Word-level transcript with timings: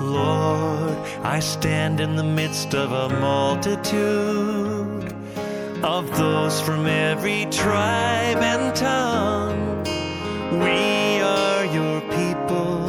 Lord, 0.00 0.96
I 1.22 1.40
stand 1.40 2.00
in 2.00 2.16
the 2.16 2.24
midst 2.24 2.74
of 2.74 2.92
a 2.92 3.08
multitude 3.20 5.12
of 5.84 6.16
those 6.16 6.60
from 6.60 6.86
every 6.86 7.46
tribe 7.50 8.38
and 8.38 8.74
tongue. 8.74 9.82
We 10.52 11.20
are 11.20 11.64
your 11.64 12.00
people, 12.12 12.86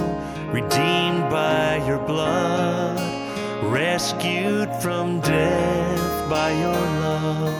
redeemed 0.51 1.29
by 1.29 1.83
your 1.87 1.99
blood, 1.99 2.99
rescued 3.63 4.69
from 4.81 5.19
death 5.21 6.29
by 6.29 6.51
your 6.51 6.73
love. 6.73 7.52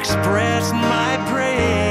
express 0.00 0.72
my 0.72 1.18
praise. 1.30 1.89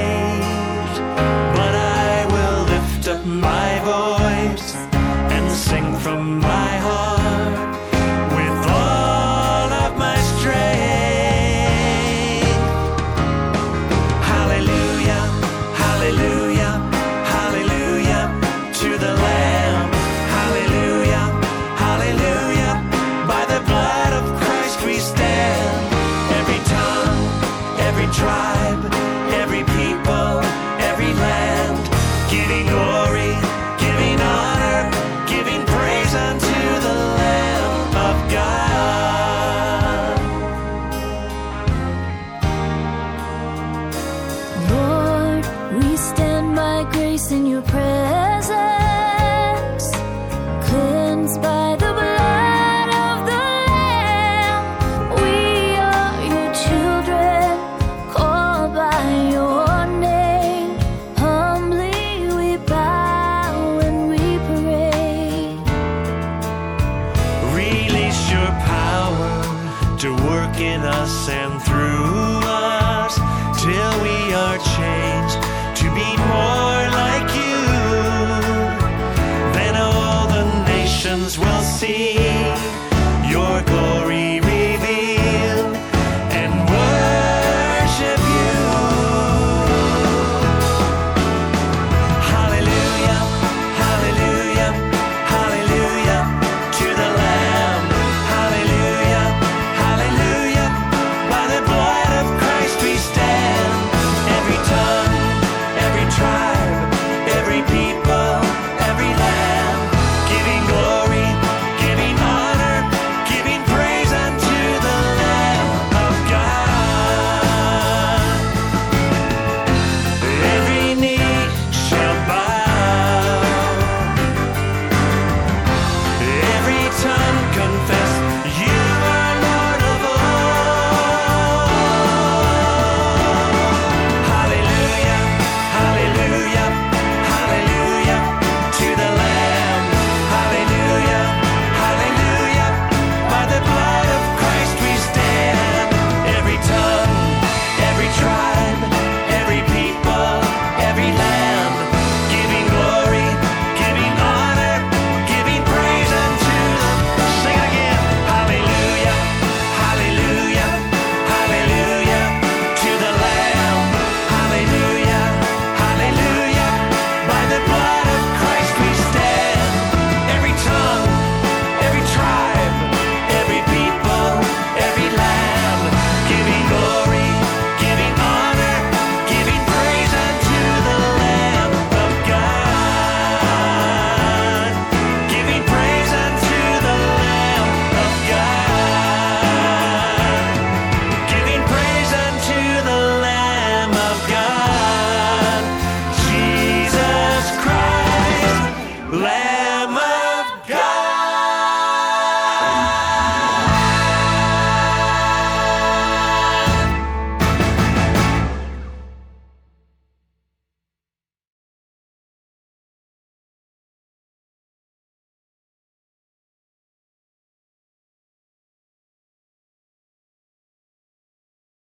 in 47.31 47.45
your 47.45 47.61
presence, 47.61 48.49
cleansed 50.67 51.39
by 51.41 51.75
the 51.75 51.91
blood 51.93 52.89
of 52.89 53.25
the 53.27 53.37
Lamb. 53.69 54.63
We 55.15 55.75
are 55.77 56.23
your 56.25 56.51
children, 56.65 57.59
called 58.11 58.73
by 58.73 59.29
your 59.31 59.85
name. 59.99 60.71
Humbly 61.17 62.27
we 62.35 62.57
bow 62.65 63.79
and 63.83 64.09
we 64.09 64.39
pray. 64.49 65.55
Release 67.53 68.21
your 68.31 68.51
power 68.65 69.31
to 69.99 70.09
work 70.27 70.59
in 70.59 70.81
us 70.81 71.29
and 71.29 71.61
through 71.61 72.41
us 72.45 73.19
till 73.61 73.93
we 74.01 74.33
are. 74.33 74.68